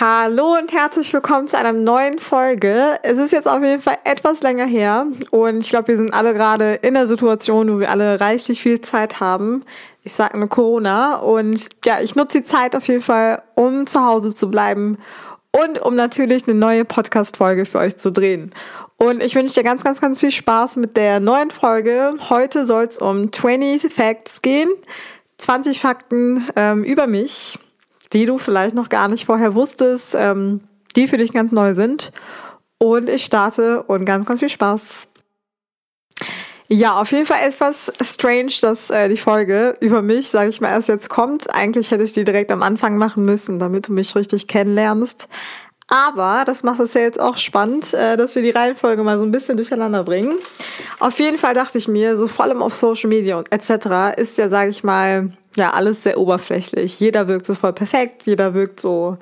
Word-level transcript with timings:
Hallo 0.00 0.56
und 0.56 0.72
herzlich 0.72 1.12
willkommen 1.12 1.46
zu 1.46 1.58
einer 1.58 1.74
neuen 1.74 2.20
Folge. 2.20 2.98
Es 3.02 3.18
ist 3.18 3.32
jetzt 3.32 3.46
auf 3.46 3.62
jeden 3.62 3.82
Fall 3.82 3.98
etwas 4.04 4.40
länger 4.40 4.64
her 4.64 5.06
und 5.30 5.58
ich 5.58 5.68
glaube, 5.68 5.88
wir 5.88 5.98
sind 5.98 6.14
alle 6.14 6.32
gerade 6.32 6.76
in 6.76 6.94
der 6.94 7.06
Situation, 7.06 7.70
wo 7.70 7.80
wir 7.80 7.90
alle 7.90 8.18
reichlich 8.18 8.62
viel 8.62 8.80
Zeit 8.80 9.20
haben. 9.20 9.62
Ich 10.02 10.14
sage 10.14 10.38
nur 10.38 10.48
Corona 10.48 11.16
und 11.16 11.68
ja, 11.84 12.00
ich 12.00 12.16
nutze 12.16 12.38
die 12.38 12.44
Zeit 12.44 12.74
auf 12.74 12.88
jeden 12.88 13.02
Fall, 13.02 13.42
um 13.56 13.86
zu 13.86 14.02
Hause 14.02 14.34
zu 14.34 14.50
bleiben 14.50 14.96
und 15.52 15.78
um 15.82 15.96
natürlich 15.96 16.48
eine 16.48 16.58
neue 16.58 16.86
Podcast-Folge 16.86 17.66
für 17.66 17.80
euch 17.80 17.98
zu 17.98 18.10
drehen. 18.10 18.54
Und 18.96 19.22
ich 19.22 19.34
wünsche 19.34 19.52
dir 19.52 19.64
ganz, 19.64 19.84
ganz, 19.84 20.00
ganz 20.00 20.20
viel 20.20 20.30
Spaß 20.30 20.76
mit 20.76 20.96
der 20.96 21.20
neuen 21.20 21.50
Folge. 21.50 22.14
Heute 22.30 22.64
soll 22.64 22.84
es 22.84 22.96
um 22.96 23.30
20 23.30 23.92
Facts 23.92 24.40
gehen. 24.40 24.70
20 25.36 25.78
Fakten 25.78 26.46
ähm, 26.56 26.84
über 26.84 27.06
mich 27.06 27.58
die 28.12 28.26
du 28.26 28.38
vielleicht 28.38 28.74
noch 28.74 28.88
gar 28.88 29.08
nicht 29.08 29.26
vorher 29.26 29.54
wusstest, 29.54 30.14
ähm, 30.14 30.60
die 30.96 31.08
für 31.08 31.16
dich 31.16 31.32
ganz 31.32 31.52
neu 31.52 31.74
sind. 31.74 32.12
Und 32.78 33.08
ich 33.08 33.24
starte 33.24 33.82
und 33.82 34.04
ganz, 34.04 34.26
ganz 34.26 34.40
viel 34.40 34.48
Spaß. 34.48 35.08
Ja, 36.72 37.00
auf 37.00 37.10
jeden 37.10 37.26
Fall 37.26 37.42
etwas 37.42 37.92
strange, 38.00 38.52
dass 38.62 38.90
äh, 38.90 39.08
die 39.08 39.16
Folge 39.16 39.76
über 39.80 40.02
mich, 40.02 40.30
sage 40.30 40.50
ich 40.50 40.60
mal, 40.60 40.68
erst 40.68 40.88
jetzt 40.88 41.10
kommt. 41.10 41.52
Eigentlich 41.52 41.90
hätte 41.90 42.04
ich 42.04 42.12
die 42.12 42.24
direkt 42.24 42.52
am 42.52 42.62
Anfang 42.62 42.96
machen 42.96 43.24
müssen, 43.24 43.58
damit 43.58 43.88
du 43.88 43.92
mich 43.92 44.14
richtig 44.14 44.46
kennenlernst. 44.46 45.28
Aber 45.88 46.44
das 46.46 46.62
macht 46.62 46.78
es 46.78 46.94
ja 46.94 47.00
jetzt 47.00 47.18
auch 47.18 47.36
spannend, 47.36 47.92
äh, 47.92 48.16
dass 48.16 48.36
wir 48.36 48.42
die 48.42 48.50
Reihenfolge 48.50 49.02
mal 49.02 49.18
so 49.18 49.24
ein 49.24 49.32
bisschen 49.32 49.56
durcheinander 49.56 50.04
bringen. 50.04 50.36
Auf 51.00 51.18
jeden 51.18 51.38
Fall 51.38 51.54
dachte 51.54 51.76
ich 51.76 51.88
mir, 51.88 52.16
so 52.16 52.28
vor 52.28 52.44
allem 52.44 52.62
auf 52.62 52.76
Social 52.76 53.08
Media 53.08 53.36
und 53.36 53.50
etc. 53.50 54.16
ist 54.16 54.38
ja, 54.38 54.48
sage 54.48 54.70
ich 54.70 54.84
mal, 54.84 55.32
ja, 55.56 55.70
alles 55.70 56.02
sehr 56.02 56.18
oberflächlich. 56.18 57.00
Jeder 57.00 57.28
wirkt 57.28 57.46
so 57.46 57.54
voll 57.54 57.72
perfekt, 57.72 58.24
jeder 58.24 58.54
wirkt 58.54 58.80
so 58.80 59.18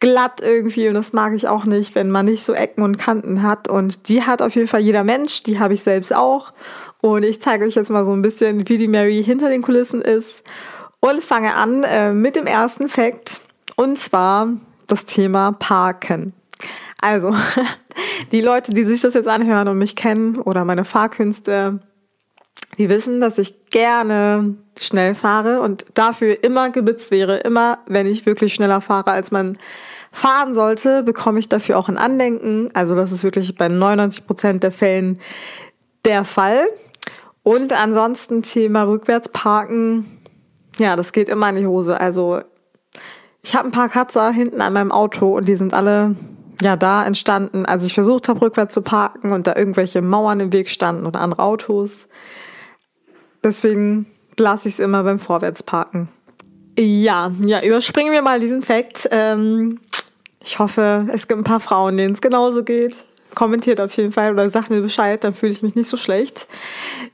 glatt 0.00 0.40
irgendwie 0.42 0.88
und 0.88 0.94
das 0.94 1.12
mag 1.12 1.32
ich 1.34 1.48
auch 1.48 1.64
nicht, 1.64 1.94
wenn 1.94 2.10
man 2.10 2.26
nicht 2.26 2.44
so 2.44 2.52
Ecken 2.52 2.82
und 2.82 2.98
Kanten 2.98 3.42
hat 3.42 3.68
und 3.68 4.08
die 4.08 4.22
hat 4.22 4.42
auf 4.42 4.54
jeden 4.54 4.68
Fall 4.68 4.80
jeder 4.80 5.04
Mensch, 5.04 5.42
die 5.42 5.58
habe 5.58 5.74
ich 5.74 5.82
selbst 5.82 6.14
auch 6.14 6.52
und 7.00 7.22
ich 7.22 7.40
zeige 7.40 7.64
euch 7.64 7.74
jetzt 7.74 7.90
mal 7.90 8.04
so 8.04 8.12
ein 8.12 8.22
bisschen, 8.22 8.68
wie 8.68 8.76
die 8.76 8.88
Mary 8.88 9.22
hinter 9.24 9.48
den 9.48 9.62
Kulissen 9.62 10.02
ist 10.02 10.42
und 11.00 11.24
fange 11.24 11.54
an 11.54 11.84
äh, 11.84 12.12
mit 12.12 12.36
dem 12.36 12.46
ersten 12.46 12.88
Fakt 12.88 13.40
und 13.76 13.98
zwar 13.98 14.48
das 14.88 15.06
Thema 15.06 15.52
Parken. 15.52 16.34
Also, 17.00 17.34
die 18.32 18.40
Leute, 18.40 18.72
die 18.72 18.84
sich 18.84 19.00
das 19.00 19.14
jetzt 19.14 19.28
anhören 19.28 19.68
und 19.68 19.78
mich 19.78 19.96
kennen 19.96 20.38
oder 20.38 20.64
meine 20.64 20.84
Fahrkünste, 20.84 21.80
die 22.78 22.88
wissen, 22.88 23.20
dass 23.20 23.38
ich 23.38 23.70
gerne 23.70 24.54
schnell 24.78 25.14
fahre 25.14 25.60
und 25.60 25.86
dafür 25.94 26.42
immer 26.42 26.70
gebitzt 26.70 27.10
wäre. 27.10 27.38
Immer, 27.38 27.78
wenn 27.86 28.06
ich 28.06 28.26
wirklich 28.26 28.54
schneller 28.54 28.80
fahre, 28.80 29.12
als 29.12 29.30
man 29.30 29.58
fahren 30.10 30.54
sollte, 30.54 31.02
bekomme 31.02 31.38
ich 31.38 31.48
dafür 31.48 31.78
auch 31.78 31.88
ein 31.88 31.98
Andenken. 31.98 32.70
Also 32.74 32.94
das 32.94 33.12
ist 33.12 33.24
wirklich 33.24 33.54
bei 33.56 33.68
99 33.68 34.26
Prozent 34.26 34.62
der 34.62 34.72
Fällen 34.72 35.18
der 36.04 36.24
Fall. 36.24 36.66
Und 37.42 37.72
ansonsten 37.72 38.42
Thema 38.42 38.82
rückwärts 38.82 39.28
parken. 39.28 40.20
Ja, 40.78 40.96
das 40.96 41.12
geht 41.12 41.28
immer 41.28 41.48
in 41.50 41.56
die 41.56 41.66
Hose. 41.66 42.00
Also 42.00 42.40
ich 43.42 43.54
habe 43.54 43.68
ein 43.68 43.72
paar 43.72 43.88
Katzer 43.88 44.30
hinten 44.30 44.60
an 44.60 44.72
meinem 44.72 44.92
Auto 44.92 45.36
und 45.36 45.46
die 45.46 45.56
sind 45.56 45.74
alle 45.74 46.16
ja 46.62 46.76
da 46.76 47.04
entstanden, 47.04 47.66
als 47.66 47.84
ich 47.84 47.92
versucht 47.92 48.28
habe, 48.28 48.40
rückwärts 48.40 48.74
zu 48.74 48.82
parken 48.82 49.32
und 49.32 49.46
da 49.46 49.54
irgendwelche 49.56 50.00
Mauern 50.00 50.40
im 50.40 50.52
Weg 50.52 50.70
standen 50.70 51.06
oder 51.06 51.20
andere 51.20 51.42
Autos. 51.42 52.08
Deswegen 53.44 54.06
lasse 54.38 54.68
ich 54.68 54.74
es 54.74 54.80
immer 54.80 55.04
beim 55.04 55.20
Vorwärtsparken. 55.20 56.08
Ja, 56.78 57.30
ja, 57.44 57.62
überspringen 57.62 58.12
wir 58.12 58.22
mal 58.22 58.40
diesen 58.40 58.62
Fakt. 58.62 59.06
Ähm, 59.12 59.78
ich 60.42 60.58
hoffe, 60.58 61.06
es 61.12 61.28
gibt 61.28 61.40
ein 61.40 61.44
paar 61.44 61.60
Frauen, 61.60 61.96
denen 61.96 62.14
es 62.14 62.20
genauso 62.20 62.64
geht. 62.64 62.96
Kommentiert 63.34 63.80
auf 63.80 63.96
jeden 63.96 64.12
Fall 64.12 64.32
oder 64.32 64.48
sagt 64.50 64.70
mir 64.70 64.80
Bescheid, 64.80 65.22
dann 65.22 65.34
fühle 65.34 65.52
ich 65.52 65.62
mich 65.62 65.74
nicht 65.74 65.88
so 65.88 65.96
schlecht. 65.96 66.48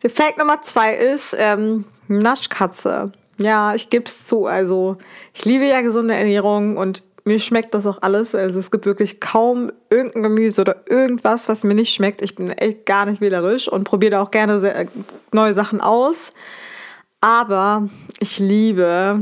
Der 0.02 0.10
Fakt 0.10 0.38
Nummer 0.38 0.62
zwei 0.62 0.94
ist 0.94 1.36
ähm, 1.38 1.84
Naschkatze. 2.08 3.12
Ja, 3.38 3.74
ich 3.74 3.90
gebe 3.90 4.04
es 4.04 4.26
zu. 4.26 4.46
Also 4.46 4.98
ich 5.34 5.44
liebe 5.44 5.64
ja 5.64 5.80
gesunde 5.80 6.14
Ernährung 6.14 6.76
und 6.76 7.02
mir 7.30 7.38
schmeckt 7.38 7.74
das 7.74 7.86
auch 7.86 8.02
alles. 8.02 8.34
Also 8.34 8.58
es 8.58 8.72
gibt 8.72 8.86
wirklich 8.86 9.20
kaum 9.20 9.70
irgendein 9.88 10.24
Gemüse 10.24 10.60
oder 10.60 10.82
irgendwas, 10.88 11.48
was 11.48 11.62
mir 11.62 11.74
nicht 11.74 11.94
schmeckt. 11.94 12.22
Ich 12.22 12.34
bin 12.34 12.50
echt 12.50 12.86
gar 12.86 13.06
nicht 13.06 13.20
wählerisch 13.20 13.68
und 13.68 13.84
probiere 13.84 14.20
auch 14.20 14.32
gerne 14.32 14.58
sehr, 14.58 14.88
neue 15.32 15.54
Sachen 15.54 15.80
aus. 15.80 16.30
Aber 17.20 17.88
ich 18.18 18.40
liebe 18.40 19.20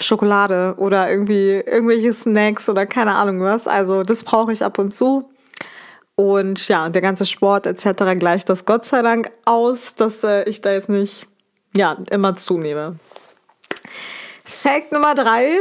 Schokolade 0.00 0.74
oder 0.78 1.08
irgendwie 1.08 1.52
irgendwelche 1.52 2.12
Snacks 2.12 2.68
oder 2.68 2.84
keine 2.84 3.14
Ahnung 3.14 3.40
was. 3.40 3.68
Also 3.68 4.02
das 4.02 4.24
brauche 4.24 4.52
ich 4.52 4.64
ab 4.64 4.78
und 4.78 4.92
zu. 4.92 5.30
Und 6.16 6.66
ja, 6.66 6.88
der 6.88 7.02
ganze 7.02 7.26
Sport 7.26 7.66
etc. 7.66 8.18
gleicht 8.18 8.48
das 8.48 8.64
Gott 8.64 8.84
sei 8.86 9.02
Dank 9.02 9.30
aus, 9.44 9.94
dass 9.94 10.24
äh, 10.24 10.48
ich 10.48 10.62
da 10.62 10.72
jetzt 10.72 10.88
nicht 10.88 11.26
ja, 11.76 11.98
immer 12.10 12.34
zunehme. 12.34 12.96
Fact 14.44 14.90
Nummer 14.90 15.14
drei 15.14 15.60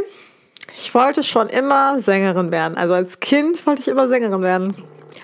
ich 0.78 0.94
wollte 0.94 1.24
schon 1.24 1.47
immer 1.47 2.00
Sängerin 2.00 2.52
werden. 2.52 2.78
Also 2.78 2.94
als 2.94 3.19
Kind 3.19 3.66
wollte 3.66 3.81
ich 3.81 3.88
immer 3.88 4.08
Sängerin 4.08 4.41
werden. 4.41 4.75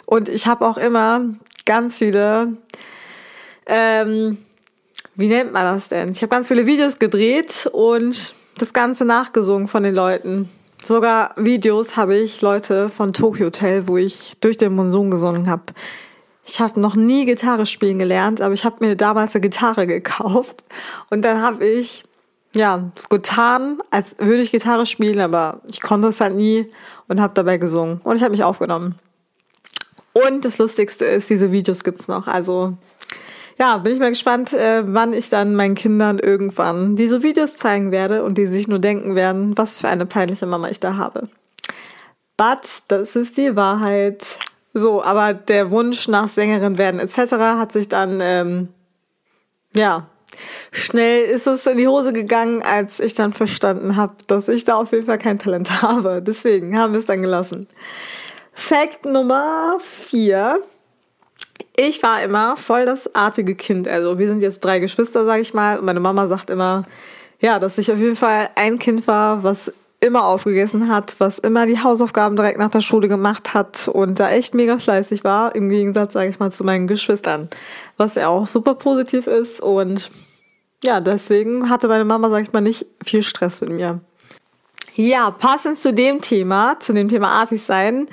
Und 0.06 0.29
ich 0.29 0.47
habe 0.47 0.66
auch 0.66 0.78
immer 0.78 1.25
ganz 1.66 1.97
viele, 1.97 2.57
ähm, 3.66 4.38
wie 5.16 5.28
nennt 5.28 5.53
man 5.53 5.63
das 5.63 5.89
denn? 5.89 6.09
Ich 6.12 6.22
habe 6.22 6.29
ganz 6.29 6.47
viele 6.47 6.66
Videos 6.66 7.00
gedreht 7.00 7.69
und 7.72 8.34
das 8.57 8.73
Ganze 8.73 9.06
nachgesungen 9.06 9.67
von 9.67 9.84
den 9.84 9.95
Leuten. 9.95 10.50
Sogar 10.84 11.34
Videos 11.35 11.95
habe 11.95 12.16
ich 12.16 12.41
Leute 12.41 12.89
von 12.89 13.13
Tokyo 13.13 13.47
Hotel, 13.47 13.88
wo 13.88 13.97
ich 13.97 14.31
durch 14.41 14.57
den 14.57 14.73
Monsun 14.73 15.12
gesungen 15.12 15.50
habe. 15.50 15.63
Ich 16.45 16.59
habe 16.59 16.79
noch 16.79 16.95
nie 16.95 17.25
Gitarre 17.25 17.66
spielen 17.66 18.00
gelernt, 18.00 18.41
aber 18.41 18.53
ich 18.53 18.66
habe 18.66 18.85
mir 18.85 18.95
damals 18.95 19.35
eine 19.35 19.41
Gitarre 19.41 19.85
gekauft 19.85 20.63
und 21.09 21.22
dann 21.23 21.41
habe 21.41 21.66
ich 21.66 22.03
ja, 22.53 22.91
so 22.97 23.07
getan, 23.07 23.79
als 23.91 24.16
würde 24.19 24.41
ich 24.41 24.51
Gitarre 24.51 24.85
spielen, 24.85 25.19
aber 25.19 25.62
ich 25.67 25.81
konnte 25.81 26.09
es 26.09 26.19
halt 26.19 26.35
nie 26.35 26.72
und 27.07 27.22
habe 27.22 27.34
dabei 27.34 27.57
gesungen. 27.57 28.01
Und 28.03 28.16
ich 28.16 28.23
habe 28.23 28.31
mich 28.31 28.44
aufgenommen. 28.44 28.95
Und 30.13 30.44
das 30.44 30.57
Lustigste 30.57 31.06
ist, 31.06 31.29
diese 31.29 31.51
Videos 31.51 31.84
gibt's 31.84 32.07
noch. 32.07 32.28
Also 32.28 32.78
ja, 33.57 33.78
bin 33.78 33.94
ich 33.94 34.00
mal 34.00 34.09
gespannt, 34.09 34.53
äh, 34.53 34.84
wann 34.85 35.13
ich 35.13 35.29
dann 35.29 35.56
meinen 35.56 35.75
Kindern 35.75 36.19
irgendwann 36.19 36.95
diese 36.95 37.23
Videos 37.23 37.56
zeigen 37.56 37.91
werde 37.91 38.23
und 38.23 38.38
die 38.38 38.47
sich 38.47 38.68
nur 38.68 38.79
denken 38.79 39.16
werden, 39.16 39.57
was 39.57 39.79
für 39.79 39.88
eine 39.88 40.06
peinliche 40.06 40.47
Mama 40.47 40.69
ich 40.69 40.79
da 40.79 40.97
habe. 40.97 41.29
But, 42.38 42.83
das 42.88 43.16
ist 43.16 43.38
die 43.38 43.56
Wahrheit. 43.56 44.39
So, 44.73 45.03
aber 45.03 45.33
der 45.33 45.69
Wunsch 45.69 46.07
nach 46.07 46.28
Sängerin 46.28 46.78
werden 46.78 47.00
etc. 47.00 47.33
hat 47.33 47.72
sich 47.72 47.88
dann, 47.88 48.19
ähm, 48.22 48.69
ja, 49.75 50.07
Schnell 50.73 51.25
ist 51.25 51.47
es 51.47 51.65
in 51.65 51.77
die 51.77 51.87
Hose 51.87 52.13
gegangen, 52.13 52.63
als 52.63 53.01
ich 53.01 53.13
dann 53.13 53.33
verstanden 53.33 53.97
habe, 53.97 54.15
dass 54.27 54.47
ich 54.47 54.63
da 54.63 54.75
auf 54.75 54.93
jeden 54.93 55.05
Fall 55.05 55.17
kein 55.17 55.37
Talent 55.37 55.69
habe. 55.81 56.21
Deswegen 56.21 56.77
haben 56.77 56.93
wir 56.93 56.99
es 56.99 57.05
dann 57.05 57.21
gelassen. 57.21 57.67
Fakt 58.53 59.05
Nummer 59.05 59.77
vier. 59.79 60.59
Ich 61.75 62.01
war 62.01 62.23
immer 62.23 62.55
voll 62.55 62.85
das 62.85 63.13
artige 63.13 63.55
Kind. 63.55 63.87
Also 63.87 64.17
wir 64.17 64.27
sind 64.27 64.41
jetzt 64.41 64.61
drei 64.61 64.79
Geschwister, 64.79 65.25
sage 65.25 65.41
ich 65.41 65.53
mal. 65.53 65.77
Und 65.77 65.85
meine 65.85 65.99
Mama 65.99 66.27
sagt 66.27 66.49
immer, 66.49 66.85
ja, 67.41 67.59
dass 67.59 67.77
ich 67.77 67.91
auf 67.91 67.97
jeden 67.97 68.15
Fall 68.15 68.49
ein 68.55 68.79
Kind 68.79 69.07
war, 69.07 69.43
was 69.43 69.71
immer 69.99 70.25
aufgegessen 70.25 70.88
hat, 70.89 71.15
was 71.19 71.38
immer 71.38 71.67
die 71.67 71.79
Hausaufgaben 71.79 72.35
direkt 72.35 72.57
nach 72.57 72.69
der 72.69 72.81
Schule 72.81 73.07
gemacht 73.07 73.53
hat 73.53 73.88
und 73.88 74.19
da 74.19 74.31
echt 74.31 74.55
mega 74.55 74.79
fleißig 74.79 75.23
war, 75.23 75.53
im 75.55 75.69
Gegensatz, 75.69 76.13
sage 76.13 76.31
ich 76.31 76.39
mal, 76.39 76.51
zu 76.51 76.63
meinen 76.63 76.88
Geschwistern, 76.88 77.49
was 77.97 78.15
ja 78.15 78.27
auch 78.27 78.47
super 78.47 78.73
positiv 78.73 79.27
ist 79.27 79.61
und 79.61 80.09
ja, 80.84 81.00
deswegen 81.02 81.69
hatte 81.69 81.88
meine 81.88 82.06
Mama, 82.06 82.30
sag 82.30 82.44
ich 82.44 82.53
mal, 82.53 82.62
nicht 82.62 82.86
viel 83.03 83.24
Stress 83.24 83.62
mit 83.62 83.72
mir. 83.72 84.02
Ja, 84.96 85.31
passend 85.31 85.78
zu 85.78 85.94
dem 85.94 86.22
Thema, 86.22 86.80
zu 86.80 86.94
dem 86.94 87.07
Thema 87.10 87.30
artig 87.30 87.62
sein, 87.62 88.07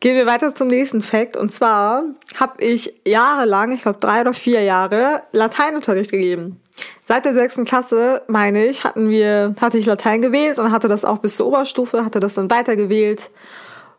gehen 0.00 0.16
wir 0.16 0.26
weiter 0.26 0.54
zum 0.54 0.68
nächsten 0.68 1.00
Fakt. 1.00 1.36
Und 1.36 1.50
zwar 1.50 2.02
habe 2.34 2.62
ich 2.62 2.94
jahrelang, 3.04 3.72
ich 3.72 3.82
glaube 3.82 3.98
drei 4.00 4.22
oder 4.22 4.34
vier 4.34 4.62
Jahre, 4.62 5.22
Lateinunterricht 5.32 6.10
gegeben. 6.10 6.60
Seit 7.06 7.24
der 7.24 7.34
sechsten 7.34 7.64
Klasse, 7.64 8.22
meine 8.28 8.66
ich, 8.66 8.84
hatten 8.84 9.08
wir, 9.08 9.54
hatte 9.60 9.78
ich 9.78 9.86
Latein 9.86 10.22
gewählt 10.22 10.58
und 10.58 10.70
hatte 10.72 10.88
das 10.88 11.04
auch 11.04 11.18
bis 11.18 11.36
zur 11.36 11.46
Oberstufe, 11.46 12.04
hatte 12.04 12.20
das 12.20 12.34
dann 12.34 12.50
weitergewählt 12.50 13.30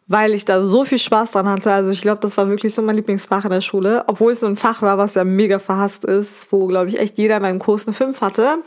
weil 0.10 0.34
ich 0.34 0.44
da 0.44 0.66
so 0.66 0.84
viel 0.84 0.98
Spaß 0.98 1.32
dran 1.32 1.48
hatte. 1.48 1.72
Also 1.72 1.92
ich 1.92 2.02
glaube, 2.02 2.20
das 2.22 2.36
war 2.36 2.50
wirklich 2.50 2.74
so 2.74 2.82
mein 2.82 2.96
Lieblingsfach 2.96 3.46
in 3.46 3.52
der 3.52 3.62
Schule, 3.62 4.04
obwohl 4.08 4.34
es 4.34 4.40
so 4.40 4.48
ein 4.48 4.58
Fach 4.58 4.82
war, 4.82 4.98
was 4.98 5.14
ja 5.14 5.24
mega 5.24 5.60
verhasst 5.60 6.04
ist, 6.04 6.52
wo, 6.52 6.66
glaube 6.66 6.90
ich, 6.90 7.00
echt 7.00 7.18
jeder 7.20 7.38
in 7.38 7.44
meinem 7.44 7.60
Kurs 7.60 7.86
eine 7.88 7.94
5 7.94 8.20
hatte. 8.20 8.58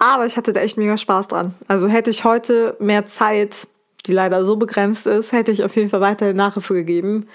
Aber 0.00 0.26
ich 0.26 0.36
hatte 0.36 0.52
da 0.52 0.60
echt 0.60 0.76
mega 0.76 0.98
Spaß 0.98 1.28
dran. 1.28 1.54
Also 1.68 1.86
hätte 1.86 2.10
ich 2.10 2.24
heute 2.24 2.76
mehr 2.80 3.06
Zeit, 3.06 3.68
die 4.06 4.12
leider 4.12 4.44
so 4.44 4.56
begrenzt 4.56 5.06
ist, 5.06 5.30
hätte 5.30 5.52
ich 5.52 5.62
auf 5.62 5.76
jeden 5.76 5.90
Fall 5.90 6.00
weiterhin 6.00 6.36
Nachhilfe 6.36 6.74
gegeben. 6.74 7.28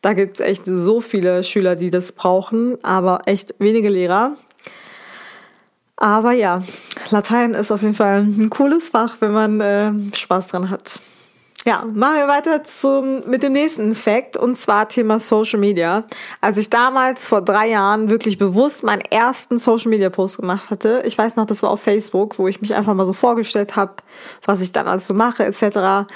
Da 0.00 0.12
gibt 0.12 0.38
es 0.38 0.46
echt 0.46 0.62
so 0.64 1.00
viele 1.00 1.42
Schüler, 1.42 1.74
die 1.74 1.90
das 1.90 2.12
brauchen, 2.12 2.78
aber 2.84 3.22
echt 3.26 3.56
wenige 3.58 3.88
Lehrer. 3.88 4.36
Aber 5.96 6.30
ja, 6.30 6.62
Latein 7.10 7.54
ist 7.54 7.72
auf 7.72 7.82
jeden 7.82 7.94
Fall 7.94 8.20
ein 8.22 8.50
cooles 8.50 8.90
Fach, 8.90 9.16
wenn 9.18 9.32
man 9.32 9.60
äh, 9.60 9.92
Spaß 10.14 10.48
dran 10.48 10.70
hat. 10.70 11.00
Ja, 11.64 11.82
machen 11.94 12.16
wir 12.16 12.28
weiter 12.28 12.62
zum, 12.62 13.26
mit 13.26 13.42
dem 13.42 13.54
nächsten 13.54 13.94
Fact 13.94 14.36
und 14.36 14.58
zwar 14.58 14.86
Thema 14.86 15.18
Social 15.18 15.58
Media. 15.58 16.04
Als 16.42 16.58
ich 16.58 16.68
damals 16.68 17.26
vor 17.26 17.40
drei 17.40 17.70
Jahren 17.70 18.10
wirklich 18.10 18.36
bewusst 18.36 18.82
meinen 18.82 19.00
ersten 19.00 19.58
Social 19.58 19.88
Media 19.88 20.10
Post 20.10 20.36
gemacht 20.36 20.68
hatte, 20.68 21.02
ich 21.06 21.16
weiß 21.16 21.36
noch, 21.36 21.46
das 21.46 21.62
war 21.62 21.70
auf 21.70 21.80
Facebook, 21.80 22.38
wo 22.38 22.48
ich 22.48 22.60
mich 22.60 22.74
einfach 22.74 22.92
mal 22.92 23.06
so 23.06 23.14
vorgestellt 23.14 23.76
habe, 23.76 23.94
was 24.44 24.60
ich 24.60 24.72
dann 24.72 24.86
alles 24.86 25.06
so 25.06 25.14
mache 25.14 25.46
etc., 25.46 26.06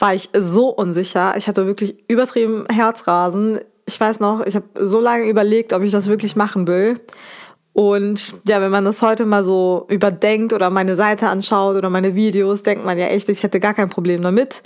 war 0.00 0.14
ich 0.14 0.28
so 0.36 0.68
unsicher. 0.68 1.36
Ich 1.36 1.48
hatte 1.48 1.66
wirklich 1.66 1.96
übertrieben 2.06 2.66
Herzrasen. 2.70 3.60
Ich 3.86 3.98
weiß 3.98 4.20
noch, 4.20 4.44
ich 4.44 4.54
habe 4.54 4.66
so 4.78 5.00
lange 5.00 5.28
überlegt, 5.28 5.72
ob 5.72 5.82
ich 5.82 5.90
das 5.90 6.08
wirklich 6.08 6.36
machen 6.36 6.68
will. 6.68 7.00
Und 7.72 8.34
ja, 8.46 8.60
wenn 8.60 8.70
man 8.70 8.84
das 8.84 9.02
heute 9.02 9.24
mal 9.24 9.42
so 9.42 9.86
überdenkt 9.88 10.52
oder 10.52 10.68
meine 10.68 10.96
Seite 10.96 11.28
anschaut 11.28 11.76
oder 11.76 11.88
meine 11.90 12.14
Videos, 12.14 12.62
denkt 12.62 12.84
man 12.84 12.98
ja 12.98 13.06
echt, 13.06 13.28
ich 13.28 13.42
hätte 13.42 13.58
gar 13.58 13.72
kein 13.72 13.88
Problem 13.88 14.20
damit. 14.20 14.62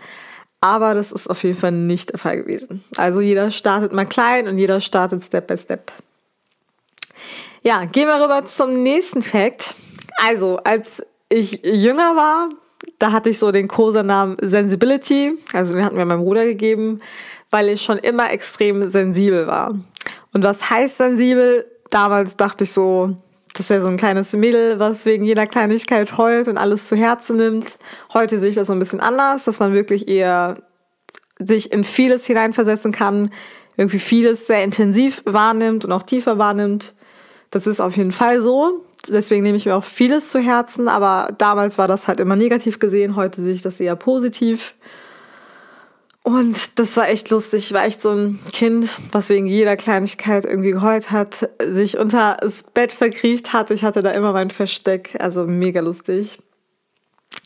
Aber 0.63 0.95
das 0.95 1.13
ist 1.13 1.29
auf 1.29 1.43
jeden 1.43 1.59
Fall 1.59 1.73
nicht 1.73 2.13
der 2.13 2.19
Fall 2.19 2.43
gewesen. 2.43 2.83
Also 2.97 3.21
jeder 3.21 3.51
startet 3.51 3.93
mal 3.93 4.07
klein 4.07 4.49
und 4.49 4.57
jeder 4.57 4.81
startet 4.81 5.23
Step 5.25 5.47
by 5.49 5.59
Step. 5.59 5.93
Ja, 7.63 7.85
gehen 7.85 8.09
wir 8.09 8.23
rüber 8.23 8.47
zum 8.47 8.83
nächsten 8.83 9.21
Fact. 9.21 9.75
Also, 10.17 10.57
als 10.59 11.03
ich 11.29 11.61
jünger 11.65 12.17
war, 12.17 12.49
da 12.99 13.13
hatte 13.13 13.29
ich 13.29 13.39
so 13.39 13.53
den 13.53 13.69
Kosenamen 13.69 14.37
Sensibility. 14.41 15.35
Also 15.53 15.75
den 15.75 15.85
hatten 15.85 15.99
wir 15.99 16.05
meinem 16.07 16.25
Bruder 16.25 16.45
gegeben, 16.45 17.01
weil 17.51 17.69
ich 17.69 17.83
schon 17.83 17.99
immer 17.99 18.33
extrem 18.33 18.89
sensibel 18.91 19.47
war. 19.47 19.75
Und 20.33 20.45
was 20.45 20.71
heißt 20.71 20.97
sensibel? 20.97 21.67
damals 21.93 22.37
dachte 22.37 22.65
ich 22.65 22.73
so, 22.73 23.17
das 23.55 23.69
wäre 23.69 23.83
so 23.83 23.89
ein 23.89 23.97
kleines 23.97 24.33
Mädel, 24.33 24.79
was 24.79 25.05
wegen 25.05 25.25
jeder 25.25 25.47
Kleinigkeit 25.47 26.17
heult 26.17 26.49
und 26.49 26.57
alles 26.57 26.89
zu 26.89 26.97
Herzen 26.97 27.37
nimmt. 27.37 27.79
Heute 28.13 28.39
sehe 28.39 28.49
ich 28.49 28.55
das 28.55 28.69
so 28.69 28.73
ein 28.73 28.79
bisschen 28.79 29.01
anders, 29.01 29.45
dass 29.45 29.61
man 29.61 29.75
wirklich 29.75 30.09
eher 30.09 30.63
sich 31.39 31.73
in 31.73 31.85
vieles 31.85 32.27
hineinversetzen 32.27 32.93
kann, 32.93 33.31
irgendwie 33.77 33.99
vieles 33.99 34.47
sehr 34.47 34.65
intensiv 34.65 35.23
wahrnimmt 35.25 35.85
und 35.85 35.93
auch 35.93 36.03
tiefer 36.03 36.39
wahrnimmt. 36.39 36.95
Das 37.51 37.67
ist 37.67 37.81
auf 37.81 37.97
jeden 37.97 38.13
Fall 38.13 38.41
so. 38.41 38.85
Deswegen 39.09 39.43
nehme 39.43 39.57
ich 39.57 39.67
mir 39.67 39.75
auch 39.75 39.85
vieles 39.85 40.31
zu 40.31 40.39
Herzen, 40.39 40.89
aber 40.89 41.35
damals 41.37 41.77
war 41.77 41.89
das 41.89 42.07
halt 42.09 42.21
immer 42.21 42.37
negativ 42.37 42.79
gesehen, 42.79 43.17
heute 43.17 43.43
sehe 43.43 43.53
ich 43.53 43.63
das 43.63 43.81
eher 43.81 43.97
positiv. 43.97 44.75
Und 46.25 46.79
das 46.79 46.97
war 46.97 47.09
echt 47.09 47.31
lustig. 47.31 47.67
Ich 47.67 47.73
war 47.73 47.85
echt 47.85 48.01
so 48.01 48.11
ein 48.11 48.39
Kind, 48.53 48.89
was 49.11 49.29
wegen 49.29 49.47
jeder 49.47 49.77
Kleinigkeit 49.77 50.45
irgendwie 50.45 50.71
geheult 50.71 51.11
hat, 51.11 51.51
sich 51.65 51.99
unter 51.99 52.37
das 52.41 52.63
Bett 52.63 52.93
verkriecht 52.93 53.53
hat. 53.53 53.73
Ich 53.73 53.83
hatte 53.83 54.03
da 54.03 54.13
immer 54.13 54.33
mein 54.33 54.51
Versteck. 54.51 55.17
Also 55.19 55.45
mega 55.45 55.81
lustig. 55.81 56.39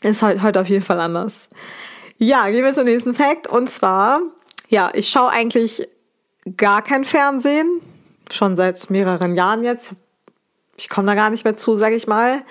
Ist 0.03 0.21
heute, 0.21 0.43
heute 0.43 0.61
auf 0.61 0.69
jeden 0.69 0.83
Fall 0.83 0.99
anders. 0.99 1.47
Ja, 2.19 2.47
gehen 2.49 2.63
wir 2.63 2.73
zum 2.73 2.85
nächsten 2.85 3.15
Fact. 3.15 3.47
Und 3.47 3.69
zwar, 3.71 4.21
ja, 4.69 4.91
ich 4.93 5.09
schaue 5.09 5.29
eigentlich 5.29 5.87
gar 6.55 6.83
kein 6.83 7.03
Fernsehen. 7.03 7.81
Schon 8.31 8.55
seit 8.55 8.91
mehreren 8.91 9.35
Jahren 9.35 9.63
jetzt. 9.63 9.93
Ich 10.75 10.87
komme 10.87 11.07
da 11.07 11.15
gar 11.15 11.31
nicht 11.31 11.45
mehr 11.45 11.57
zu, 11.57 11.73
sage 11.73 11.95
ich 11.95 12.05
mal. 12.05 12.43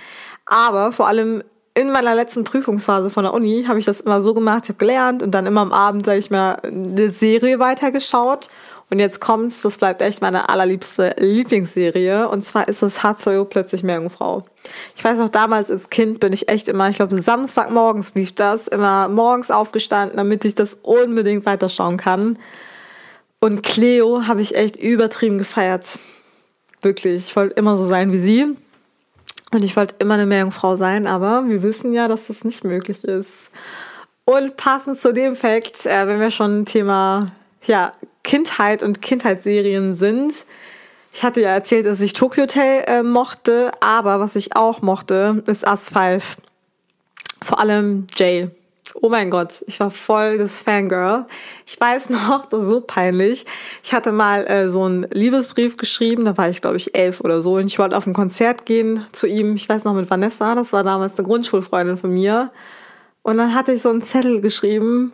Aber 0.44 0.90
vor 0.90 1.06
allem 1.06 1.44
in 1.76 1.90
meiner 1.90 2.14
letzten 2.14 2.42
Prüfungsphase 2.44 3.10
von 3.10 3.24
der 3.24 3.34
Uni 3.34 3.64
habe 3.68 3.78
ich 3.78 3.84
das 3.84 4.00
immer 4.00 4.22
so 4.22 4.32
gemacht, 4.32 4.64
ich 4.64 4.70
habe 4.70 4.78
gelernt 4.78 5.22
und 5.22 5.32
dann 5.32 5.44
immer 5.44 5.60
am 5.60 5.72
Abend, 5.72 6.06
sage 6.06 6.18
ich 6.18 6.30
mal, 6.30 6.54
eine 6.62 7.10
Serie 7.10 7.58
weitergeschaut. 7.58 8.48
Und 8.88 8.98
jetzt 8.98 9.20
kommt's, 9.20 9.62
das 9.62 9.76
bleibt 9.76 10.00
echt 10.00 10.22
meine 10.22 10.48
allerliebste 10.48 11.16
Lieblingsserie. 11.18 12.28
Und 12.28 12.44
zwar 12.44 12.68
ist 12.68 12.82
es 12.82 13.00
H2O 13.00 13.44
plötzlich 13.44 13.82
Meerjungfrau. 13.82 14.44
Ich 14.94 15.04
weiß 15.04 15.18
noch, 15.18 15.28
damals 15.28 15.70
als 15.70 15.90
Kind 15.90 16.20
bin 16.20 16.32
ich 16.32 16.48
echt 16.48 16.68
immer, 16.68 16.88
ich 16.88 16.96
glaube, 16.96 17.20
Samstagmorgens 17.20 18.14
lief 18.14 18.34
das, 18.34 18.68
immer 18.68 19.08
morgens 19.08 19.50
aufgestanden, 19.50 20.16
damit 20.16 20.46
ich 20.46 20.54
das 20.54 20.78
unbedingt 20.82 21.44
weiterschauen 21.44 21.98
kann. 21.98 22.38
Und 23.38 23.62
Cleo 23.62 24.26
habe 24.26 24.40
ich 24.40 24.54
echt 24.54 24.76
übertrieben 24.76 25.36
gefeiert. 25.36 25.98
Wirklich, 26.80 27.28
ich 27.28 27.36
wollte 27.36 27.54
immer 27.56 27.76
so 27.76 27.84
sein 27.84 28.12
wie 28.12 28.18
sie. 28.18 28.56
Und 29.52 29.62
ich 29.62 29.76
wollte 29.76 29.94
immer 29.98 30.14
eine 30.14 30.26
Meerjungfrau 30.26 30.76
sein, 30.76 31.06
aber 31.06 31.48
wir 31.48 31.62
wissen 31.62 31.92
ja, 31.92 32.08
dass 32.08 32.26
das 32.26 32.44
nicht 32.44 32.64
möglich 32.64 33.04
ist. 33.04 33.50
Und 34.24 34.56
passend 34.56 35.00
zu 35.00 35.12
dem 35.12 35.36
Fakt, 35.36 35.86
äh, 35.86 36.08
wenn 36.08 36.20
wir 36.20 36.30
schon 36.30 36.64
Thema 36.64 37.30
ja, 37.64 37.92
Kindheit 38.24 38.82
und 38.82 39.00
Kindheitsserien 39.00 39.94
sind, 39.94 40.44
ich 41.16 41.22
hatte 41.22 41.40
ja 41.40 41.48
erzählt, 41.48 41.86
dass 41.86 42.02
ich 42.02 42.12
Tokyo 42.12 42.42
Hotel 42.42 42.84
äh, 42.86 43.02
mochte, 43.02 43.70
aber 43.80 44.20
was 44.20 44.36
ich 44.36 44.54
auch 44.54 44.82
mochte, 44.82 45.42
ist 45.46 45.66
Us 45.66 45.88
5. 45.88 46.36
Vor 47.40 47.58
allem 47.58 48.06
Jay. 48.16 48.50
Oh 48.94 49.08
mein 49.08 49.30
Gott, 49.30 49.64
ich 49.66 49.80
war 49.80 49.90
voll 49.90 50.38
das 50.38 50.60
Fangirl. 50.60 51.26
Ich 51.66 51.80
weiß 51.80 52.10
noch, 52.10 52.46
das 52.46 52.62
ist 52.62 52.68
so 52.68 52.80
peinlich. 52.80 53.46
Ich 53.82 53.92
hatte 53.92 54.12
mal 54.12 54.46
äh, 54.46 54.70
so 54.70 54.84
einen 54.84 55.06
Liebesbrief 55.10 55.76
geschrieben, 55.76 56.24
da 56.24 56.36
war 56.36 56.48
ich 56.48 56.60
glaube 56.60 56.76
ich 56.76 56.94
elf 56.94 57.20
oder 57.20 57.42
so 57.42 57.56
und 57.56 57.66
ich 57.66 57.78
wollte 57.78 57.96
auf 57.96 58.06
ein 58.06 58.12
Konzert 58.12 58.66
gehen 58.66 59.06
zu 59.12 59.26
ihm. 59.26 59.56
Ich 59.56 59.68
weiß 59.68 59.84
noch 59.84 59.94
mit 59.94 60.10
Vanessa, 60.10 60.54
das 60.54 60.72
war 60.72 60.84
damals 60.84 61.18
eine 61.18 61.26
Grundschulfreundin 61.26 61.96
von 61.96 62.12
mir. 62.12 62.52
Und 63.22 63.38
dann 63.38 63.54
hatte 63.54 63.72
ich 63.72 63.82
so 63.82 63.88
einen 63.88 64.02
Zettel 64.02 64.40
geschrieben, 64.40 65.12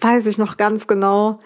weiß 0.00 0.26
ich 0.26 0.38
noch 0.38 0.56
ganz 0.56 0.86
genau, 0.86 1.38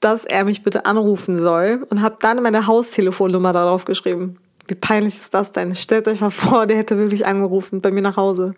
dass 0.00 0.24
er 0.24 0.44
mich 0.44 0.62
bitte 0.62 0.86
anrufen 0.86 1.38
soll 1.38 1.86
und 1.90 2.02
habe 2.02 2.16
dann 2.20 2.42
meine 2.42 2.66
Haustelefonnummer 2.66 3.52
darauf 3.52 3.84
geschrieben. 3.84 4.38
Wie 4.66 4.74
peinlich 4.74 5.18
ist 5.18 5.34
das 5.34 5.52
denn? 5.52 5.74
Stellt 5.74 6.08
euch 6.08 6.20
mal 6.20 6.30
vor, 6.30 6.66
der 6.66 6.78
hätte 6.78 6.96
wirklich 6.96 7.26
angerufen 7.26 7.80
bei 7.80 7.90
mir 7.90 8.02
nach 8.02 8.16
Hause. 8.16 8.54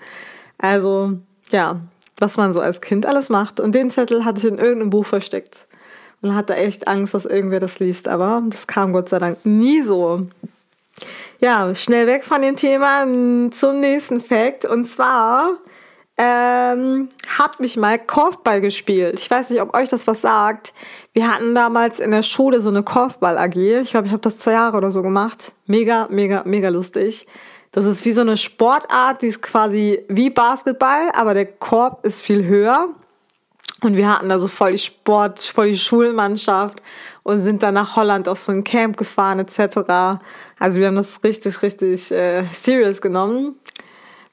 Also, 0.59 1.19
ja, 1.51 1.81
was 2.19 2.37
man 2.37 2.53
so 2.53 2.61
als 2.61 2.81
Kind 2.81 3.07
alles 3.07 3.29
macht. 3.29 3.61
Und 3.61 3.75
den 3.75 3.91
Zettel 3.91 4.25
hatte 4.25 4.39
ich 4.39 4.45
in 4.45 4.59
irgendeinem 4.59 4.91
Buch 4.91 5.07
versteckt. 5.07 5.67
Und 6.21 6.37
hatte 6.37 6.55
echt 6.55 6.87
Angst, 6.87 7.15
dass 7.15 7.27
irgendwer 7.27 7.59
das 7.59 7.81
liest. 7.81 8.07
Aber 8.07 8.43
das 8.49 8.67
kam 8.67 8.93
Gott 8.93 9.09
sei 9.09 9.19
Dank 9.19 9.45
nie 9.45 9.83
so. 9.83 10.27
Ja, 11.41 11.75
schnell 11.75 12.07
weg 12.07 12.25
von 12.25 12.43
dem 12.43 12.55
Thema 12.55 13.05
zum 13.51 13.81
nächsten 13.81 14.21
Fact. 14.21 14.65
Und 14.65 14.85
zwar 14.85 15.59
ähm, 16.17 17.09
hat 17.27 17.59
mich 17.59 17.77
mal 17.77 17.99
Korfball 17.99 18.61
gespielt. 18.61 19.19
Ich 19.19 19.31
weiß 19.31 19.51
nicht, 19.51 19.61
ob 19.61 19.75
euch 19.75 19.89
das 19.89 20.07
was 20.07 20.21
sagt. 20.21 20.73
Wir 21.13 21.29
hatten 21.29 21.55
damals 21.55 21.99
in 21.99 22.13
der 22.13 22.23
Schule 22.23 22.61
so 22.61 22.71
eine 22.71 22.83
Korfball-AG. 22.83 23.57
Ich 23.83 23.91
glaube, 23.91 24.07
ich 24.07 24.13
habe 24.13 24.23
das 24.23 24.39
zwei 24.39 24.53
Jahre 24.53 24.77
oder 24.77 24.93
so 24.93 25.03
gemacht. 25.03 25.53
Mega, 25.67 26.07
mega, 26.11 26.43
mega 26.45 26.69
lustig. 26.69 27.27
Das 27.73 27.87
ist 27.87 28.05
wie 28.05 28.13
so 28.13 28.21
eine 28.21 28.37
Sportart, 28.37 29.23
die 29.23 29.29
ist 29.29 29.41
quasi 29.41 30.05
wie 30.09 30.29
Basketball, 30.29 31.11
aber 31.15 31.33
der 31.33 31.47
Korb 31.47 32.05
ist 32.05 32.23
viel 32.23 32.45
höher. 32.45 32.89
Und 33.83 33.97
wir 33.97 34.09
hatten 34.09 34.29
da 34.29 34.39
so 34.39 34.47
voll 34.47 34.73
die 34.73 34.79
Sport, 34.79 35.41
voll 35.41 35.69
die 35.69 35.79
Schulmannschaft 35.79 36.83
und 37.25 37.41
sind 37.41 37.63
dann 37.63 37.75
nach 37.75 37.97
Holland 37.97 38.29
auf 38.29 38.39
so 38.39 38.53
ein 38.53 38.63
Camp 38.63 38.97
gefahren 38.97 39.41
etc. 39.41 40.21
Also 40.59 40.79
wir 40.79 40.87
haben 40.87 40.97
das 40.97 41.25
richtig, 41.25 41.63
richtig 41.63 42.13
äh, 42.13 42.45
serious 42.53 43.01
genommen. 43.01 43.57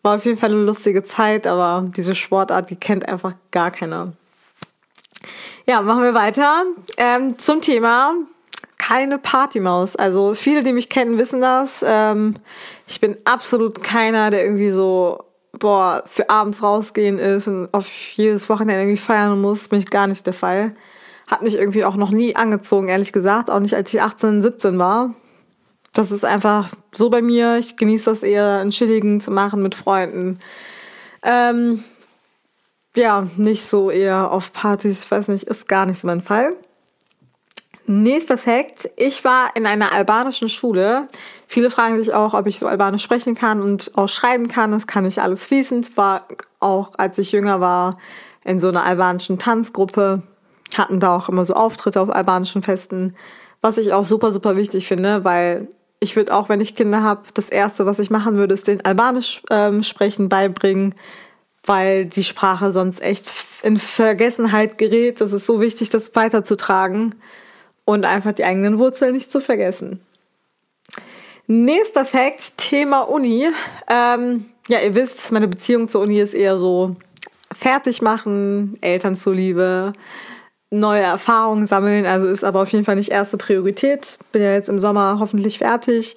War 0.04 0.18
auf 0.18 0.26
jeden 0.26 0.38
Fall 0.38 0.52
eine 0.52 0.62
lustige 0.62 1.02
Zeit, 1.04 1.48
aber 1.48 1.90
diese 1.96 2.16
Sportart, 2.16 2.70
die 2.70 2.76
kennt 2.76 3.08
einfach 3.08 3.34
gar 3.52 3.72
keiner. 3.72 4.14
Ja, 5.66 5.82
machen 5.82 6.04
wir 6.04 6.14
weiter 6.14 6.64
ähm, 6.98 7.38
zum 7.38 7.62
Thema 7.62 8.14
keine 8.80 9.20
Partymaus. 9.20 9.96
Also 9.96 10.34
viele, 10.34 10.64
die 10.64 10.74
mich 10.74 10.90
kennen, 10.90 11.20
wissen 11.20 11.42
das. 11.42 11.86
Ähm, 11.86 12.36
ich 12.88 13.00
bin 13.00 13.16
absolut 13.26 13.84
keiner, 13.84 14.32
der 14.32 14.44
irgendwie 14.44 14.72
so, 14.72 15.26
boah, 15.52 16.04
für 16.08 16.32
abends 16.32 16.64
rausgehen 16.64 17.20
ist 17.20 17.48
und 17.48 17.72
auf 17.72 17.88
jedes 18.16 18.50
Wochenende 18.50 18.82
irgendwie 18.82 18.98
feiern 18.98 19.40
muss. 19.40 19.68
Bin 19.68 19.78
ich 19.78 19.92
gar 19.92 20.08
nicht 20.08 20.26
der 20.26 20.34
Fall. 20.34 20.76
Hat 21.28 21.44
mich 21.44 21.56
irgendwie 21.56 21.86
auch 21.86 21.96
noch 21.96 22.10
nie 22.10 22.36
angezogen, 22.36 22.88
ehrlich 22.88 23.14
gesagt. 23.14 23.52
Auch 23.52 23.60
nicht, 23.60 23.76
als 23.76 23.94
ich 23.94 24.02
18, 24.02 24.42
17 24.42 24.80
war. 24.80 25.14
Das 25.94 26.12
ist 26.12 26.26
einfach 26.26 26.72
so 26.92 27.10
bei 27.10 27.22
mir. 27.22 27.58
Ich 27.58 27.76
genieße 27.76 28.10
das 28.10 28.24
eher, 28.24 28.60
einen 28.60 28.72
chilligen 28.72 29.20
zu 29.20 29.30
machen 29.30 29.62
mit 29.62 29.76
Freunden. 29.76 30.40
Ähm, 31.24 31.84
ja, 32.96 33.28
nicht 33.38 33.66
so 33.66 33.92
eher 33.92 34.32
auf 34.32 34.54
Partys, 34.54 35.10
weiß 35.10 35.28
nicht, 35.28 35.44
ist 35.44 35.68
gar 35.68 35.86
nicht 35.86 36.00
so 36.00 36.08
mein 36.08 36.22
Fall. 36.22 36.54
Nächster 37.92 38.38
Fakt. 38.38 38.88
Ich 38.98 39.24
war 39.24 39.56
in 39.56 39.66
einer 39.66 39.92
albanischen 39.92 40.48
Schule. 40.48 41.08
Viele 41.48 41.72
fragen 41.72 41.98
sich 41.98 42.14
auch, 42.14 42.36
ob 42.36 42.46
ich 42.46 42.60
so 42.60 42.68
albanisch 42.68 43.02
sprechen 43.02 43.34
kann 43.34 43.64
und 43.64 43.94
auch 43.96 44.08
schreiben 44.08 44.48
kann. 44.48 44.72
Das 44.72 44.86
kann 44.86 45.08
ich 45.08 45.20
alles 45.20 45.48
fließend. 45.48 45.98
War 45.98 46.28
auch, 46.60 46.92
als 47.00 47.18
ich 47.18 47.32
jünger 47.32 47.62
war, 47.62 47.98
in 48.44 48.60
so 48.60 48.68
einer 48.68 48.86
albanischen 48.86 49.40
Tanzgruppe. 49.40 50.22
Hatten 50.78 51.00
da 51.00 51.16
auch 51.16 51.30
immer 51.30 51.46
so 51.46 51.56
Auftritte 51.56 52.00
auf 52.00 52.12
albanischen 52.12 52.62
Festen. 52.62 53.16
Was 53.60 53.80
ich 53.80 53.92
auch 53.92 54.06
super, 54.06 54.32
super 54.32 54.56
wichtig 54.56 54.88
finde, 54.88 55.24
weil 55.24 55.68
ich 56.00 56.16
würde 56.16 56.36
auch, 56.36 56.48
wenn 56.48 56.62
ich 56.62 56.76
Kinder 56.76 57.02
habe, 57.02 57.24
das 57.34 57.50
Erste, 57.50 57.88
was 57.88 57.98
ich 57.98 58.12
machen 58.12 58.36
würde, 58.36 58.54
ist 58.54 58.68
den 58.68 58.86
Albanisch 58.86 59.42
ähm, 59.50 59.82
sprechen 59.82 60.30
beibringen, 60.30 60.94
weil 61.66 62.06
die 62.06 62.24
Sprache 62.24 62.72
sonst 62.72 63.02
echt 63.02 63.34
in 63.64 63.80
Vergessenheit 63.80 64.78
gerät. 64.78 65.22
Das 65.22 65.34
ist 65.34 65.48
so 65.48 65.60
wichtig, 65.60 65.90
das 65.90 66.16
weiterzutragen 66.16 67.16
und 67.90 68.06
einfach 68.06 68.34
die 68.34 68.44
eigenen 68.44 68.78
Wurzeln 68.78 69.14
nicht 69.14 69.32
zu 69.32 69.42
vergessen. 69.42 70.00
Nächster 71.48 72.06
Fakt, 72.06 72.56
Thema 72.58 73.02
Uni. 73.02 73.48
Ähm, 73.90 74.46
ja, 74.68 74.80
ihr 74.80 74.94
wisst, 74.94 75.32
meine 75.32 75.48
Beziehung 75.48 75.88
zur 75.88 76.02
Uni 76.02 76.20
ist 76.20 76.36
eher 76.36 76.60
so 76.60 76.96
fertig 77.52 78.04
machen, 78.04 78.78
Eltern 78.82 79.16
zuliebe, 79.16 79.94
neue 80.70 81.02
Erfahrungen 81.02 81.66
sammeln. 81.66 82.06
Also 82.06 82.28
ist 82.28 82.44
aber 82.44 82.62
auf 82.62 82.72
jeden 82.72 82.86
Fall 82.86 82.96
nicht 82.96 83.10
erste 83.10 83.38
Priorität. 83.38 84.20
Bin 84.32 84.44
ja 84.44 84.54
jetzt 84.54 84.70
im 84.70 84.78
Sommer 84.78 85.18
hoffentlich 85.20 85.58
fertig. 85.58 86.16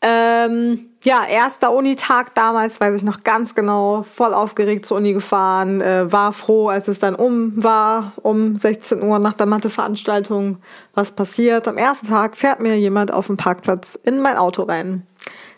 Ähm, 0.00 0.90
ja, 1.02 1.24
erster 1.26 1.72
Unitag 1.72 2.34
damals, 2.34 2.80
weiß 2.80 2.94
ich 2.94 3.02
noch 3.02 3.24
ganz 3.24 3.56
genau, 3.56 4.02
voll 4.02 4.32
aufgeregt 4.32 4.86
zur 4.86 4.98
Uni 4.98 5.12
gefahren, 5.12 5.80
äh, 5.80 6.10
war 6.12 6.32
froh, 6.32 6.68
als 6.68 6.86
es 6.86 7.00
dann 7.00 7.16
um 7.16 7.52
war, 7.62 8.12
um 8.22 8.56
16 8.56 9.02
Uhr 9.02 9.18
nach 9.18 9.34
der 9.34 9.46
Matheveranstaltung, 9.46 10.58
was 10.94 11.12
passiert. 11.12 11.66
Am 11.66 11.78
ersten 11.78 12.06
Tag 12.06 12.36
fährt 12.36 12.60
mir 12.60 12.78
jemand 12.78 13.12
auf 13.12 13.26
dem 13.26 13.36
Parkplatz 13.36 13.96
in 13.96 14.20
mein 14.20 14.36
Auto 14.36 14.62
rein. 14.62 15.04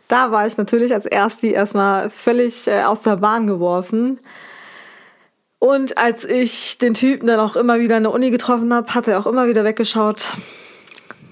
Da 0.09 0.33
war 0.33 0.47
ich 0.47 0.57
natürlich 0.57 0.95
als 0.95 1.07
Ersti 1.07 1.53
erstmal 1.53 2.09
völlig 2.09 2.67
äh, 2.67 2.83
aus 2.83 3.03
der 3.03 3.17
Bahn 3.17 3.47
geworfen. 3.47 4.21
Und 5.59 5.99
als 5.99 6.25
ich 6.25 6.79
den 6.79 6.95
Typen 6.95 7.27
dann 7.27 7.39
auch 7.41 7.57
immer 7.57 7.79
wieder 7.79 7.99
in 7.99 8.05
der 8.05 8.13
Uni 8.13 8.31
getroffen 8.31 8.73
habe, 8.73 8.95
hat 8.95 9.07
er 9.07 9.21
auch 9.21 9.27
immer 9.27 9.47
wieder 9.47 9.65
weggeschaut, 9.65 10.33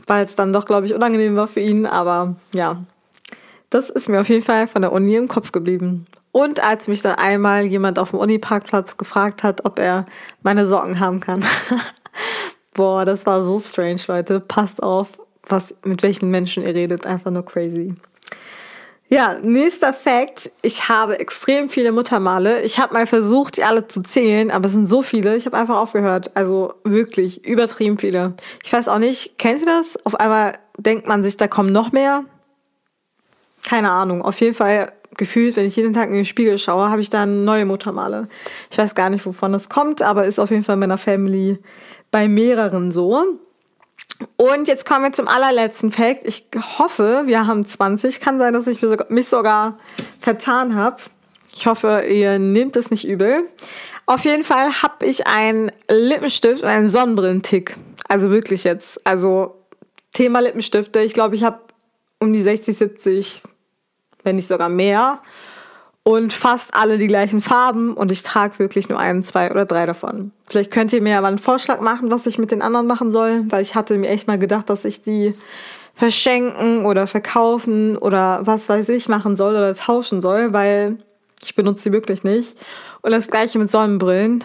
weil 0.06 0.26
es 0.26 0.34
dann 0.34 0.52
doch, 0.52 0.66
glaube 0.66 0.84
ich, 0.84 0.94
unangenehm 0.94 1.34
war 1.36 1.48
für 1.48 1.60
ihn. 1.60 1.86
Aber 1.86 2.36
ja, 2.52 2.82
das 3.70 3.90
ist 3.90 4.08
mir 4.08 4.20
auf 4.20 4.28
jeden 4.28 4.44
Fall 4.44 4.66
von 4.66 4.82
der 4.82 4.92
Uni 4.92 5.14
im 5.14 5.28
Kopf 5.28 5.52
geblieben. 5.52 6.06
Und 6.32 6.62
als 6.62 6.88
mich 6.88 7.02
dann 7.02 7.16
einmal 7.16 7.64
jemand 7.64 7.98
auf 7.98 8.10
dem 8.10 8.18
Uni-Parkplatz 8.18 8.96
gefragt 8.96 9.42
hat, 9.42 9.64
ob 9.64 9.78
er 9.78 10.06
meine 10.42 10.66
Socken 10.66 11.00
haben 11.00 11.20
kann. 11.20 11.44
Boah, 12.74 13.04
das 13.04 13.26
war 13.26 13.44
so 13.44 13.58
strange, 13.58 14.00
Leute. 14.06 14.40
Passt 14.40 14.82
auf, 14.82 15.08
was, 15.48 15.74
mit 15.84 16.02
welchen 16.02 16.30
Menschen 16.30 16.62
ihr 16.62 16.74
redet. 16.74 17.06
Einfach 17.06 17.30
nur 17.30 17.44
crazy. 17.44 17.94
Ja, 19.08 19.38
nächster 19.42 19.94
Fact. 19.94 20.50
Ich 20.60 20.88
habe 20.88 21.18
extrem 21.18 21.70
viele 21.70 21.92
Muttermale. 21.92 22.60
Ich 22.62 22.78
habe 22.78 22.92
mal 22.92 23.06
versucht, 23.06 23.56
die 23.56 23.64
alle 23.64 23.86
zu 23.86 24.02
zählen, 24.02 24.50
aber 24.50 24.66
es 24.66 24.72
sind 24.72 24.86
so 24.86 25.02
viele. 25.02 25.34
Ich 25.36 25.46
habe 25.46 25.56
einfach 25.56 25.78
aufgehört. 25.78 26.36
Also 26.36 26.74
wirklich 26.84 27.44
übertrieben 27.46 27.98
viele. 27.98 28.34
Ich 28.62 28.72
weiß 28.72 28.88
auch 28.88 28.98
nicht, 28.98 29.38
kennt 29.38 29.60
ihr 29.60 29.66
das? 29.66 29.98
Auf 30.04 30.14
einmal 30.14 30.58
denkt 30.76 31.08
man 31.08 31.22
sich, 31.22 31.38
da 31.38 31.48
kommen 31.48 31.72
noch 31.72 31.90
mehr 31.90 32.24
keine 33.68 33.90
Ahnung, 33.90 34.22
auf 34.22 34.40
jeden 34.40 34.54
Fall 34.54 34.92
gefühlt, 35.14 35.56
wenn 35.56 35.66
ich 35.66 35.76
jeden 35.76 35.92
Tag 35.92 36.08
in 36.08 36.14
den 36.14 36.24
Spiegel 36.24 36.56
schaue, 36.56 36.88
habe 36.88 37.02
ich 37.02 37.10
dann 37.10 37.44
neue 37.44 37.66
Muttermale. 37.66 38.22
Ich 38.70 38.78
weiß 38.78 38.94
gar 38.94 39.10
nicht, 39.10 39.26
wovon 39.26 39.52
das 39.52 39.68
kommt, 39.68 40.00
aber 40.00 40.24
ist 40.24 40.38
auf 40.38 40.50
jeden 40.50 40.64
Fall 40.64 40.74
in 40.74 40.80
meiner 40.80 40.96
Family 40.96 41.58
bei 42.10 42.28
mehreren 42.28 42.90
so. 42.90 43.22
Und 44.36 44.68
jetzt 44.68 44.86
kommen 44.86 45.04
wir 45.04 45.12
zum 45.12 45.28
allerletzten 45.28 45.92
Fact. 45.92 46.26
Ich 46.26 46.46
hoffe, 46.78 47.24
wir 47.26 47.46
haben 47.46 47.66
20. 47.66 48.20
Kann 48.20 48.38
sein, 48.38 48.54
dass 48.54 48.66
ich 48.66 48.80
mich 49.10 49.28
sogar 49.28 49.76
vertan 50.18 50.74
habe. 50.74 50.96
Ich 51.54 51.66
hoffe, 51.66 52.04
ihr 52.08 52.38
nehmt 52.38 52.76
es 52.76 52.90
nicht 52.90 53.06
übel. 53.06 53.42
Auf 54.06 54.24
jeden 54.24 54.44
Fall 54.44 54.82
habe 54.82 55.04
ich 55.04 55.26
einen 55.26 55.70
Lippenstift 55.90 56.62
und 56.62 56.68
einen 56.68 56.88
Sonnenbrillentick. 56.88 57.76
Also 58.08 58.30
wirklich 58.30 58.64
jetzt. 58.64 59.06
Also 59.06 59.56
Thema 60.14 60.40
Lippenstifte. 60.40 61.00
Ich 61.00 61.12
glaube, 61.12 61.34
ich 61.34 61.44
habe 61.44 61.60
um 62.18 62.32
die 62.32 62.42
60, 62.42 62.76
70, 62.76 63.42
wenn 64.28 64.36
nicht 64.36 64.48
sogar 64.48 64.68
mehr. 64.68 65.18
Und 66.02 66.32
fast 66.32 66.74
alle 66.74 66.96
die 66.96 67.06
gleichen 67.06 67.40
Farben 67.40 67.92
und 67.92 68.12
ich 68.12 68.22
trage 68.22 68.58
wirklich 68.58 68.88
nur 68.88 68.98
einen, 68.98 69.22
zwei 69.22 69.50
oder 69.50 69.66
drei 69.66 69.84
davon. 69.84 70.32
Vielleicht 70.46 70.70
könnt 70.70 70.92
ihr 70.92 71.02
mir 71.02 71.18
aber 71.18 71.26
einen 71.26 71.38
Vorschlag 71.38 71.80
machen, 71.80 72.10
was 72.10 72.26
ich 72.26 72.38
mit 72.38 72.50
den 72.50 72.62
anderen 72.62 72.86
machen 72.86 73.12
soll, 73.12 73.44
weil 73.48 73.60
ich 73.60 73.74
hatte 73.74 73.98
mir 73.98 74.08
echt 74.08 74.26
mal 74.26 74.38
gedacht, 74.38 74.70
dass 74.70 74.86
ich 74.86 75.02
die 75.02 75.34
verschenken 75.94 76.86
oder 76.86 77.06
verkaufen 77.06 77.98
oder 77.98 78.40
was 78.44 78.68
weiß 78.68 78.88
ich 78.88 79.08
machen 79.08 79.36
soll 79.36 79.54
oder 79.54 79.74
tauschen 79.74 80.22
soll, 80.22 80.52
weil 80.52 80.98
ich 81.44 81.54
benutze 81.54 81.84
sie 81.84 81.92
wirklich 81.92 82.24
nicht. 82.24 82.56
Und 83.02 83.10
das 83.10 83.28
gleiche 83.28 83.58
mit 83.58 83.70
Sonnenbrillen. 83.70 84.44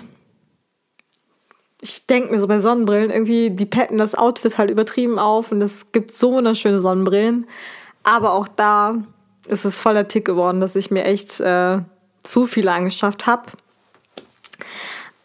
Ich 1.80 2.08
denke 2.08 2.32
mir 2.32 2.40
so 2.40 2.48
bei 2.48 2.60
Sonnenbrillen, 2.60 3.12
irgendwie, 3.12 3.52
die 3.52 3.66
peppen 3.66 3.98
das 3.98 4.16
Outfit 4.16 4.58
halt 4.58 4.70
übertrieben 4.70 5.20
auf 5.20 5.52
und 5.52 5.62
es 5.62 5.92
gibt 5.92 6.12
so 6.12 6.34
wunderschöne 6.34 6.82
Sonnenbrillen. 6.82 7.46
Aber 8.04 8.34
auch 8.34 8.48
da 8.48 8.96
ist 9.48 9.66
es 9.66 9.80
voller 9.80 10.08
Tick 10.08 10.26
geworden, 10.26 10.62
dass 10.62 10.76
ich 10.76 10.92
mir 10.92 11.06
echt 11.06 11.40
äh, 11.40 11.80
zu 12.24 12.46
viele 12.46 12.72
angeschafft 12.72 13.28
habe. 13.28 13.44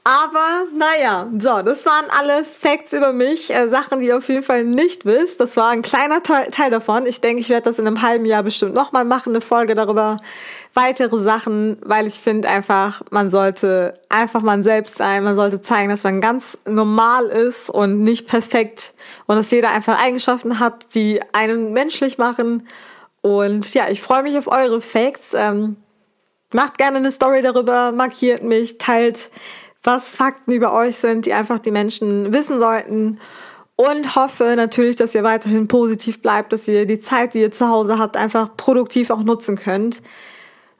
Aber 0.08 0.64
naja, 0.74 1.26
so, 1.36 1.60
das 1.60 1.84
waren 1.84 2.06
alle 2.08 2.42
Facts 2.42 2.94
über 2.94 3.12
mich, 3.12 3.54
äh, 3.54 3.68
Sachen, 3.68 4.00
die 4.00 4.06
ihr 4.06 4.16
auf 4.16 4.28
jeden 4.30 4.42
Fall 4.42 4.64
nicht 4.64 5.04
wisst. 5.04 5.38
Das 5.38 5.54
war 5.58 5.68
ein 5.68 5.82
kleiner 5.82 6.22
Teil, 6.22 6.48
Teil 6.50 6.70
davon. 6.70 7.04
Ich 7.04 7.20
denke, 7.20 7.42
ich 7.42 7.50
werde 7.50 7.64
das 7.64 7.78
in 7.78 7.86
einem 7.86 8.00
halben 8.00 8.24
Jahr 8.24 8.42
bestimmt 8.42 8.72
nochmal 8.72 9.04
machen, 9.04 9.34
eine 9.34 9.42
Folge 9.42 9.74
darüber, 9.74 10.16
weitere 10.72 11.20
Sachen, 11.22 11.76
weil 11.84 12.06
ich 12.06 12.20
finde 12.20 12.48
einfach, 12.48 13.02
man 13.10 13.30
sollte 13.30 14.00
einfach 14.08 14.40
man 14.40 14.62
selbst 14.62 14.96
sein. 14.96 15.24
Man 15.24 15.36
sollte 15.36 15.60
zeigen, 15.60 15.90
dass 15.90 16.04
man 16.04 16.22
ganz 16.22 16.56
normal 16.64 17.26
ist 17.26 17.68
und 17.68 18.02
nicht 18.02 18.26
perfekt 18.26 18.94
und 19.26 19.36
dass 19.36 19.50
jeder 19.50 19.72
einfach 19.72 20.02
Eigenschaften 20.02 20.58
hat, 20.58 20.94
die 20.94 21.20
einen 21.34 21.74
menschlich 21.74 22.16
machen. 22.16 22.66
Und 23.20 23.72
ja, 23.74 23.88
ich 23.88 24.00
freue 24.00 24.22
mich 24.22 24.38
auf 24.38 24.46
eure 24.46 24.80
Facts. 24.80 25.34
Ähm, 25.34 25.76
macht 26.52 26.78
gerne 26.78 26.98
eine 26.98 27.12
Story 27.12 27.42
darüber, 27.42 27.92
markiert 27.92 28.42
mich, 28.42 28.78
teilt 28.78 29.30
was 29.82 30.14
Fakten 30.14 30.52
über 30.52 30.72
euch 30.72 30.96
sind, 30.96 31.26
die 31.26 31.32
einfach 31.32 31.58
die 31.58 31.70
Menschen 31.70 32.32
wissen 32.32 32.58
sollten. 32.58 33.18
Und 33.76 34.16
hoffe 34.16 34.54
natürlich, 34.56 34.96
dass 34.96 35.14
ihr 35.14 35.22
weiterhin 35.22 35.68
positiv 35.68 36.20
bleibt, 36.20 36.52
dass 36.52 36.66
ihr 36.66 36.84
die 36.84 36.98
Zeit, 36.98 37.34
die 37.34 37.40
ihr 37.40 37.52
zu 37.52 37.68
Hause 37.68 37.98
habt, 37.98 38.16
einfach 38.16 38.56
produktiv 38.56 39.10
auch 39.10 39.22
nutzen 39.22 39.56
könnt. 39.56 40.02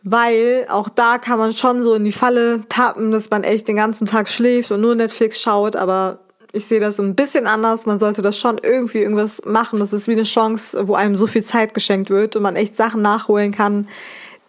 Weil 0.03 0.67
auch 0.69 0.89
da 0.89 1.19
kann 1.19 1.39
man 1.39 1.53
schon 1.53 1.83
so 1.83 1.95
in 1.95 2.05
die 2.05 2.13
Falle 2.13 2.63
tappen, 2.69 3.13
dass 3.13 3.31
man 3.31 3.45
echt 3.45 3.69
den 3.69 3.77
ganzen 3.77 4.07
Tag 4.07 4.29
schläft 4.29 4.73
und 4.73 4.81
nur 4.81 4.97
Netflix 4.97 5.41
schaut. 5.41 5.77
Aber 5.77 6.19
ich 6.53 6.67
sehe 6.67 6.81
das 6.81 6.99
ein 6.99 7.15
bisschen 7.15 7.47
anders. 7.47 7.87
Man 7.87 7.99
sollte 7.99 8.23
das 8.23 8.39
schon 8.39 8.59
irgendwie 8.59 8.99
irgendwas 8.99 9.43
machen. 9.45 9.79
Das 9.79 9.93
ist 9.93 10.09
wie 10.09 10.13
eine 10.13 10.23
Chance, 10.23 10.89
wo 10.89 10.95
einem 10.95 11.17
so 11.17 11.27
viel 11.27 11.45
Zeit 11.45 11.75
geschenkt 11.75 12.11
wird 12.11 12.37
und 12.37 12.43
man 12.43 12.57
echt 12.57 12.77
Sachen 12.77 13.03
nachholen 13.03 13.53
kann, 13.53 13.89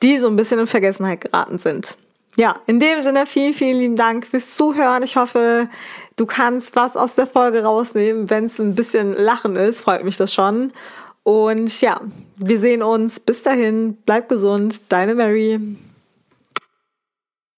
die 0.01 0.17
so 0.17 0.27
ein 0.27 0.35
bisschen 0.35 0.59
in 0.59 0.67
Vergessenheit 0.67 1.21
geraten 1.21 1.57
sind. 1.57 1.97
Ja, 2.37 2.55
in 2.67 2.79
dem 2.79 3.01
Sinne 3.01 3.25
vielen, 3.25 3.53
vielen 3.53 3.77
lieben 3.77 3.95
Dank 3.95 4.25
fürs 4.25 4.55
Zuhören. 4.55 5.03
Ich 5.03 5.17
hoffe, 5.17 5.67
du 6.15 6.25
kannst 6.25 6.75
was 6.75 6.95
aus 6.95 7.15
der 7.15 7.27
Folge 7.27 7.63
rausnehmen. 7.63 8.29
Wenn 8.29 8.45
es 8.45 8.59
ein 8.59 8.75
bisschen 8.75 9.13
Lachen 9.13 9.55
ist, 9.57 9.81
freut 9.81 10.05
mich 10.05 10.15
das 10.15 10.33
schon. 10.33 10.71
Und 11.23 11.81
ja, 11.81 11.99
wir 12.37 12.59
sehen 12.59 12.81
uns. 12.81 13.19
Bis 13.19 13.43
dahin, 13.43 13.97
bleib 14.05 14.29
gesund. 14.29 14.81
Deine 14.87 15.15
Mary. 15.15 15.59